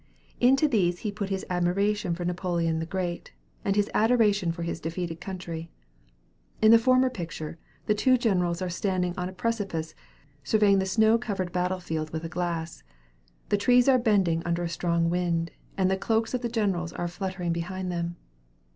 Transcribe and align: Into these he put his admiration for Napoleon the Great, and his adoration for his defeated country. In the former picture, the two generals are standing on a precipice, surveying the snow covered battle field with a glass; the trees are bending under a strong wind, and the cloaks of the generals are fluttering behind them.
Into 0.39 0.67
these 0.67 1.01
he 1.05 1.11
put 1.11 1.29
his 1.29 1.45
admiration 1.47 2.15
for 2.15 2.25
Napoleon 2.25 2.79
the 2.79 2.87
Great, 2.87 3.33
and 3.63 3.75
his 3.75 3.87
adoration 3.93 4.51
for 4.51 4.63
his 4.63 4.79
defeated 4.79 5.21
country. 5.21 5.69
In 6.59 6.71
the 6.71 6.79
former 6.79 7.11
picture, 7.11 7.59
the 7.85 7.93
two 7.93 8.17
generals 8.17 8.63
are 8.63 8.67
standing 8.71 9.13
on 9.15 9.29
a 9.29 9.31
precipice, 9.31 9.93
surveying 10.43 10.79
the 10.79 10.87
snow 10.87 11.19
covered 11.19 11.51
battle 11.51 11.79
field 11.79 12.09
with 12.11 12.23
a 12.23 12.29
glass; 12.29 12.81
the 13.49 13.57
trees 13.57 13.87
are 13.87 13.99
bending 13.99 14.41
under 14.43 14.63
a 14.63 14.69
strong 14.69 15.11
wind, 15.11 15.51
and 15.77 15.91
the 15.91 15.95
cloaks 15.97 16.33
of 16.33 16.41
the 16.41 16.49
generals 16.49 16.93
are 16.93 17.07
fluttering 17.07 17.53
behind 17.53 17.91
them. 17.91 18.15